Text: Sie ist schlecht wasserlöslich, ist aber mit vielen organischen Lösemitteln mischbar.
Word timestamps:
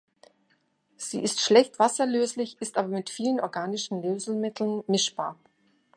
Sie 0.97 1.19
ist 1.21 1.41
schlecht 1.41 1.77
wasserlöslich, 1.77 2.59
ist 2.59 2.79
aber 2.79 2.87
mit 2.87 3.11
vielen 3.11 3.39
organischen 3.39 4.01
Lösemitteln 4.01 4.83
mischbar. 4.87 5.37